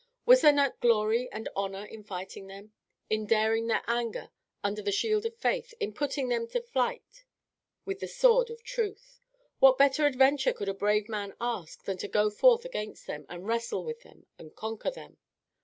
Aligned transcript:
Was 0.25 0.41
there 0.41 0.51
not 0.51 0.79
glory 0.79 1.29
and 1.31 1.47
honour 1.55 1.85
in 1.85 2.03
fighting 2.03 2.47
them, 2.47 2.73
in 3.07 3.27
daring 3.27 3.67
their 3.67 3.83
anger 3.85 4.31
under 4.63 4.81
the 4.81 4.91
shield 4.91 5.27
of 5.27 5.37
faith, 5.37 5.75
in 5.79 5.93
putting 5.93 6.27
them 6.27 6.47
to 6.47 6.61
flight 6.63 7.23
with 7.85 7.99
the 7.99 8.07
sword 8.07 8.49
of 8.49 8.63
truth? 8.63 9.19
What 9.59 9.77
better 9.77 10.07
adventure 10.07 10.53
could 10.53 10.69
a 10.69 10.73
brave 10.73 11.07
man 11.07 11.35
ask 11.39 11.85
than 11.85 11.97
to 11.97 12.07
go 12.07 12.31
forth 12.31 12.65
against 12.65 13.05
them, 13.05 13.27
and 13.29 13.45
wrestle 13.45 13.83
with 13.85 14.01
them, 14.01 14.25
and 14.39 14.55
conquer 14.55 14.89
them? 14.89 15.19